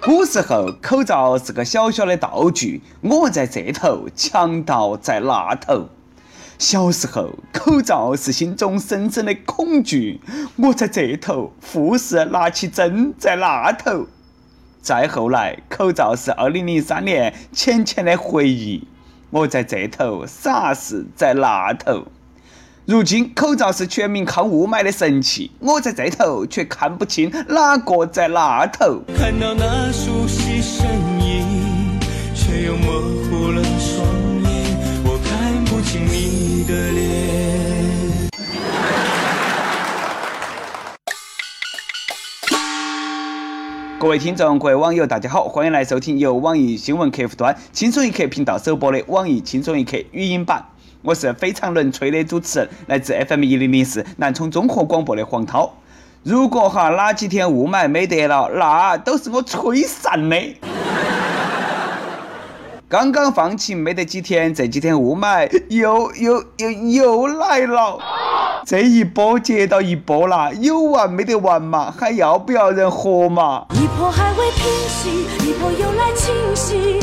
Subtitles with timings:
[0.00, 5.88] 古时候，口罩是个小小的道具，我在这头，强盗在那头。
[6.58, 10.20] 小时候，口罩是心中深深的恐惧，
[10.56, 14.06] 我在这头，护士拿起针在那头。
[14.80, 18.86] 再后来，口罩是二零零三年浅浅的回忆，
[19.30, 22.06] 我在这头，傻子在那头。
[22.86, 25.50] 如今，口罩是全民抗雾霾的神器。
[25.58, 29.00] 我在这头，却看不清哪个在那头。
[29.16, 30.84] 看到那熟悉身
[31.20, 31.62] 影，
[32.34, 33.62] 却又模糊了。
[44.04, 50.62] 各位听众、各位网友，大家好，欢迎来收听由网易新闻客户端轻松一刻频道首播的网易轻松一刻语音版。
[51.00, 55.72] 我是非常能吹的主持人，来自 FM 一零零四南充综合广播的黄涛。
[56.22, 60.36] 如果哈哪几天雾霾没得了，那都是我吹散的。
[62.86, 67.98] 刚刚放晴没得几天，这几天雾霾又又又又来了。
[68.66, 71.92] 这一波接到一波啦，有完没得完嘛？
[71.96, 73.66] 还要不要人活嘛？
[73.74, 75.26] 一一波波还未平息，
[75.82, 76.98] 又来侵袭。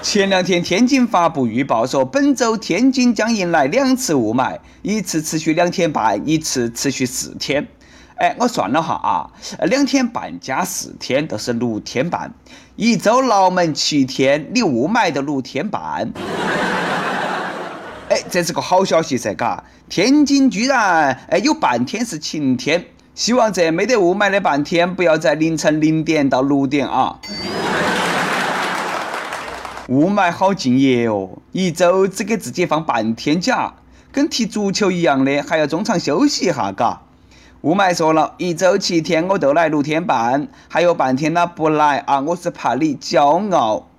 [0.00, 7.68] 前两天天津发布预报说，本周天津将迎来两次雾霾，一次持续两天半，一次持续四天。
[8.14, 9.28] 哎，我算了哈啊，
[9.66, 12.32] 两天半加四天都是六天半，
[12.76, 16.10] 一周劳门七天，你雾霾的六天半。
[18.10, 19.62] 哎，这是个好消息噻，嘎！
[19.88, 27.20] 天津居然哎有半天是晴天，希望这没得雾霾的半天不要在凌晨零点到六点啊！
[29.90, 33.74] 雾霾好敬业哦，一周只给自己放半天假，
[34.10, 37.02] 跟踢足球一样的，还要中场休息一下，嘎！
[37.60, 43.89] 雾霾说了一周七天我都来六天半，还有半天呢不来啊，我是怕你骄傲。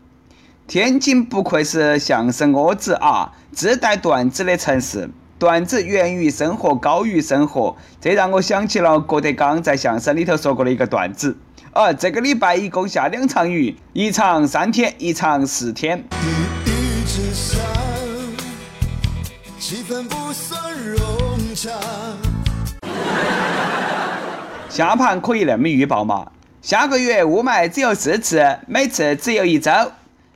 [0.67, 5.09] 天津不愧是相声窝子啊，自带段子的城市。
[5.37, 7.75] 段子源于生活，高于生活。
[7.99, 11.35] 这让我想起了郭德纲在相声里头说过的一个段子：
[11.73, 16.01] 哦，这个礼拜一共下两场雨，一场三天，一场四天。
[24.69, 26.31] 下盘可以那么预报嘛？
[26.61, 29.71] 下个月雾霾只有四次，每次只有一周。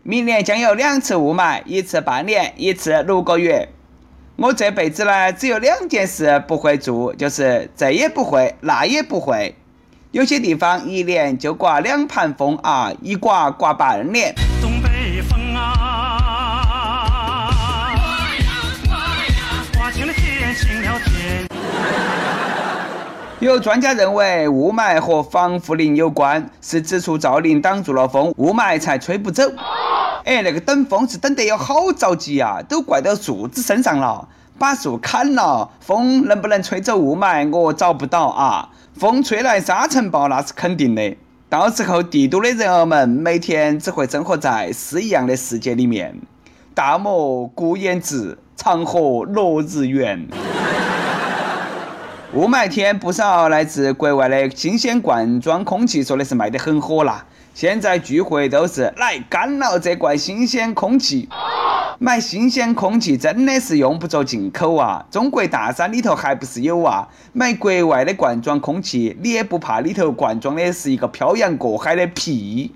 [0.07, 3.67] 明年将有两次雾霾，一次半年，一次六个月。
[4.35, 9.55] 我这辈子呢，只有两件事不会做，就是这也不会，那也不会。
[10.11, 14.31] 有些地方一年就刮两盘风啊，一刮刮半年。
[14.61, 16.53] 东北风啊，
[23.39, 29.41] 有专家认为雾霾和防护林有关，是指出造林挡住了风，雾霾才吹不走。
[30.25, 34.27] 哎，那个等风是等得有好着急呀，都怪到树子身上了，
[34.57, 38.69] 把树砍了，风能不能吹走雾霾，我找不到啊。
[38.97, 41.15] 风吹来沙尘暴，那是肯定的，
[41.47, 46.17] 到时候帝都的人儿们每天只会生活在诗一样的世界里面。
[46.73, 50.27] 大漠孤烟直，长河落日圆。
[52.33, 57.25] 雾霾天，不少来自国外的新鲜罐装空气，说的是卖得很火啦。
[57.55, 61.29] 现在聚会都是来干了这罐新鲜空气，
[61.99, 67.07] 买新鲜空气真的是用不着进口啊，中国大山里头还不是有啊？
[67.31, 72.73] 买国外的罐装空气，你也不怕里头罐装的是一个漂洋过海的屁？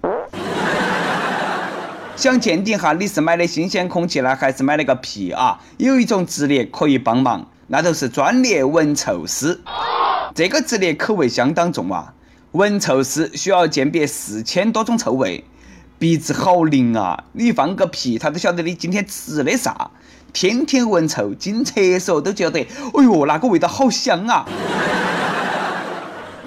[2.16, 5.60] 想鉴定哈你是买的新鲜空气呢，还是买了个屁啊？
[5.78, 9.60] 有一种职业可以帮忙，那就是专业闻臭师，
[10.34, 12.14] 这个职业口味相当重啊。
[12.54, 15.44] 闻臭师需要鉴别四千多种臭味，
[16.00, 17.26] 鼻子好灵啊！
[17.34, 19.92] 你放个屁，他都晓得你今天吃的啥。
[20.34, 24.48] 天天闻臭，进厕所都觉得，哎呦，那个味道好香啊！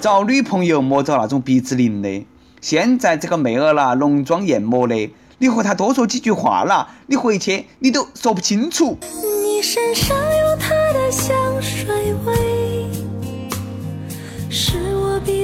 [0.01, 2.25] 找女朋友莫找那种鼻子灵的。
[2.59, 8.97] 现在这个妹儿啦，浓妆艳抹的，你和她多说几句话啦，你回去你都说不清楚。
[9.45, 11.42] 你身上有她的香。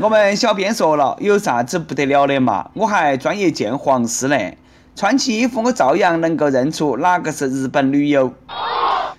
[0.00, 2.68] 我们小编说了，有啥子不得了的嘛？
[2.74, 4.36] 我还专业鉴黄师呢，
[4.96, 8.32] 穿起衣服我照样能够认出哪个是日本女友。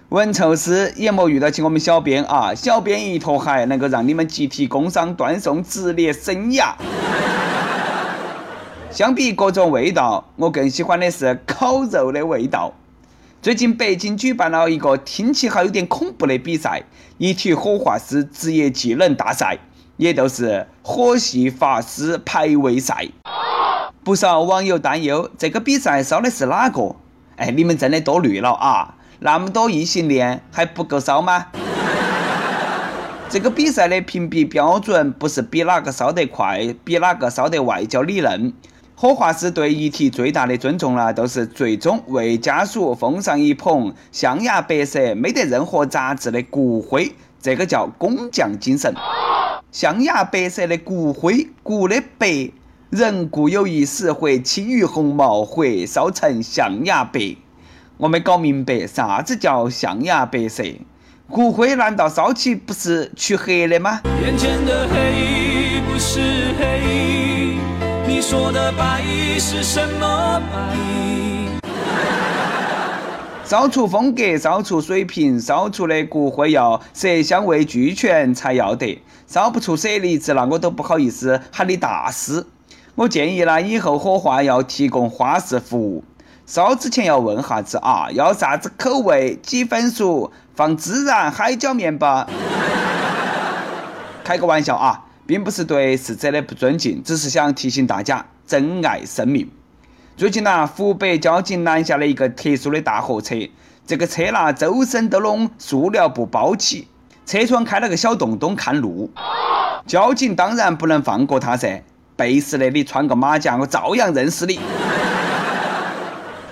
[0.09, 6.73] 闻臭师也莫遇到起我们小编啊，小编一坨海能够让你们集体工伤断送职业生涯。
[8.91, 12.73] 相比各种味道，我更喜欢的是烤肉的味道。
[13.45, 16.81] 最近北京举办了一个听起还有点恐怖的比赛——
[17.19, 19.59] 一体火化师职业技能大赛，
[19.97, 23.05] 也就是火系法师排位赛。
[24.03, 26.95] 不少网友担忧这个比赛烧的是哪个？
[27.35, 28.95] 哎，你们真的多虑了啊！
[29.19, 31.45] 那么多异性恋还不够烧吗？
[33.29, 38.51] 这个比赛的评比标准不是比哪个烧得快，比哪个烧得外焦里嫩。
[38.97, 47.11] 火化师对遗体最大的尊重呢，都是最终为家属奉上一捧象牙白色、没得任何杂质的骨灰，
[47.41, 48.93] 这个叫工匠精神。
[49.71, 52.49] 象牙白色的骨灰，骨的白，
[52.89, 57.35] 人固有一死，或轻于鸿毛，或烧成象牙白。
[57.97, 60.63] 我没搞明白，啥子叫象牙白色？
[61.29, 63.99] 骨灰难道烧起不是去黑的吗？
[64.23, 65.35] 眼前的黑黑。
[65.81, 67.24] 不是
[68.15, 69.39] 你说的白白？
[69.41, 70.41] 是什么
[73.43, 78.97] 烧出风格，烧出水平，烧出的骨灰要色香味俱全才要得。
[79.27, 82.47] 烧不出舍利子那我都不好意思喊你大师。
[82.95, 86.01] 我建议呢，以后火化要提供花式服务，
[86.45, 92.25] 烧之前要问哈子啊，要啥子口味，几分熟，放孜然、海椒面吧。
[94.23, 95.04] 开个玩笑啊。
[95.27, 99.49] 并不是对逝者的不尊敬，只是想提醒大家珍爱生命。
[100.15, 103.35] 最近呢，湖北交警拦下了一个特殊的大货车，
[103.87, 106.87] 这个车呢，周身都弄塑料布包起，
[107.25, 109.11] 车窗开了个小洞洞看路。
[109.87, 111.83] 交警当然不能放过他噻，
[112.15, 114.59] 背时的你穿个马甲，我照样认识你。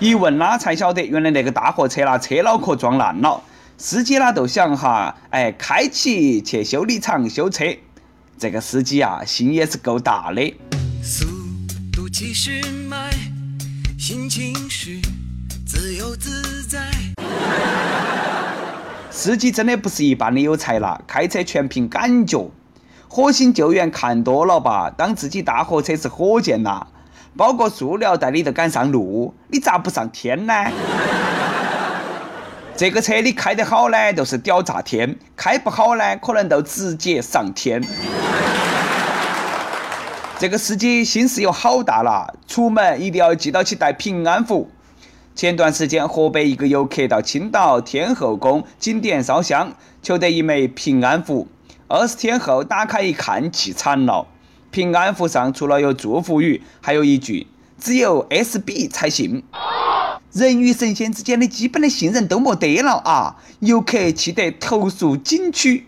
[0.00, 3.40] 一问啦才晓得，原来那个大货车呢，车脑壳撞烂了，
[3.78, 7.64] 司机呢都想哈，哎，开起去修理厂修车。
[8.36, 10.54] 这个司机啊，心也是够大的。
[19.10, 22.50] 司机真的不是一般的有才啦，开车全凭感觉。
[23.08, 24.90] 火星救援看多了吧？
[24.90, 26.88] 当自己大货车是火箭啦，
[27.36, 29.34] 包个塑料袋你都敢上路？
[29.50, 30.52] 你咋不上天呢？
[32.76, 37.80] 这个车你开得好呢，都是屌炸天；开不好呢，可能都直接上天。
[40.40, 44.68] 这个司机心思有好大了，出门一定要记到去带平安符。
[45.36, 49.72] 前段时间，河北一个游客到青岛天后宫景点烧香，
[50.02, 51.46] 求得一枚平安符。
[51.86, 54.26] 二十天后打开一看，气惨了。
[54.72, 57.46] 平安符上除了有祝福语，还有一句：
[57.78, 59.44] 只有 SB 才行。
[60.34, 63.36] 人与神仙之间的基本的信任都没得了啊！
[63.60, 65.86] 游客气得投诉景区。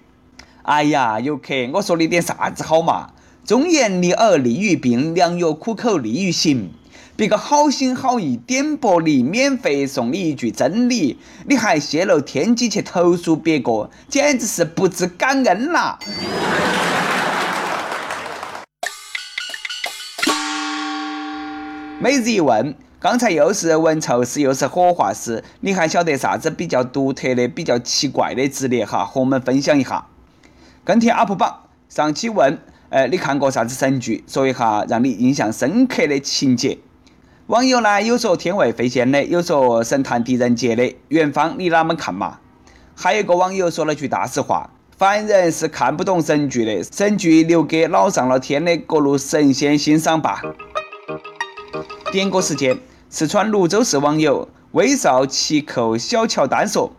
[0.62, 3.10] 哎呀，游客，我说你点啥子好嘛？
[3.44, 6.70] 忠言逆耳利于病，良药苦口利于行。
[7.16, 15.98] 别个好心好意点拨你，免费送你一句真理，你还泄露天机去投诉别个，简直是不知感恩啦！
[21.98, 22.72] 每日一问。
[22.98, 29.04] 刚才又是文丑师，又是火化师，你还晓得啥子比较独特的、比较奇怪的职业哈？
[29.04, 30.06] 和我们分享一下。
[30.82, 32.58] 跟帖阿 p 榜上期问，
[32.88, 34.24] 呃，你看过啥子神剧？
[34.26, 36.78] 说一下让你印象深刻的情节。
[37.48, 40.96] 网友呢，有说《天外飞仙》的，有说《神探狄仁杰》的。
[41.08, 42.38] 元芳，你哪们看嘛？
[42.94, 50.40] 还有个网友说了句大实话：凡人是看不懂神剧的，神剧留给老上了天的各路神仙欣赏吧。
[52.16, 52.78] 点歌时间，
[53.10, 56.90] 四川泸州市网友微少奇扣小乔丹说：“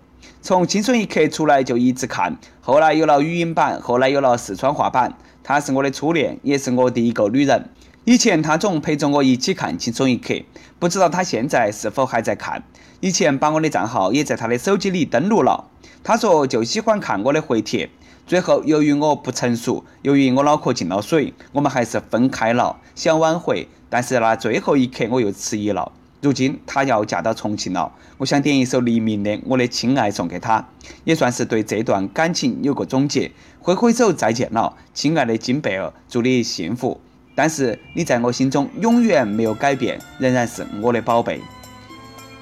[0.43, 5.17] 从《青春一刻》出来就一直看，后来有了语音版，后来有了四川话版。
[5.43, 7.67] 她是我的初恋，也是我的一个女人。
[8.05, 10.35] 以前她总陪着我一起看《青春一刻》，
[10.77, 12.61] 不知道她现在是否还在看。
[12.99, 15.67] 以前把我的账号也在她的手机里登录了。
[16.03, 17.89] 她说就喜欢看我的回帖。
[18.27, 22.77] 最后由于我不成熟，由于我脑壳进了水，我们还是分开了。
[22.93, 25.89] 想挽回。”但是那最后一刻，我又迟疑了。
[26.21, 30.65] 如今她要嫁到重庆了，我想点一首黎明的《我的亲爱》送给她，
[31.03, 33.31] 也算是对这段感情有个总结。
[33.59, 36.99] 挥挥手，再见了，亲爱的金贝尔，祝你幸福。
[37.35, 41.39] 但是你在我心中永远没有改变，仍然是我的宝贝。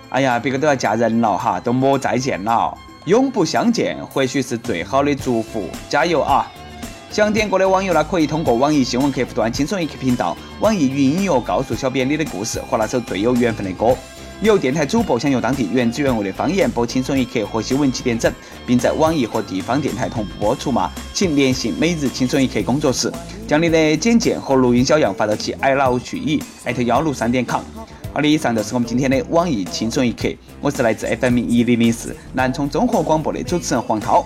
[0.10, 2.76] 哎呀，别个都要嫁人了哈，都莫再见了，
[3.06, 5.68] 永不相见，或许是最好的祝福。
[5.90, 6.46] 加油啊！
[7.16, 13.96] 想点歌的网友呢，可以通过网易新闻客户端“轻松一刻”频道，网易云音乐告诉小编你的故事和那首最有缘分的歌。
[14.42, 18.30] 有电台主播想用当地原汁原味的方言播“轻松一刻”和新闻七点整，
[18.68, 20.92] 并在网易和地方电台同步播出吗？
[21.14, 23.10] 请联系每日“轻松一刻”工作室，
[23.48, 25.98] 将你的简介和录音小样发到其 i l a o
[26.66, 27.62] 艾 y 幺六三点 com。
[28.14, 30.28] 好的，以上就是我们今天的网易“轻松一刻”，
[30.60, 34.26] 我是来自 FM 一零零四南充综合广播的主持人黄涛。